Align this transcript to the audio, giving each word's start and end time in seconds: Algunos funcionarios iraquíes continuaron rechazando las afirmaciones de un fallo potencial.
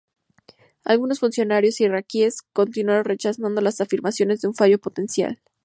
Algunos 0.83 1.19
funcionarios 1.19 1.79
iraquíes 1.79 2.41
continuaron 2.53 3.05
rechazando 3.05 3.61
las 3.61 3.81
afirmaciones 3.81 4.41
de 4.41 4.47
un 4.47 4.55
fallo 4.55 4.79
potencial. 4.79 5.39